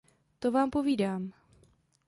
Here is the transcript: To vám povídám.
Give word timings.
To 0.39 0.51
vám 0.51 0.69
povídám. 0.71 1.33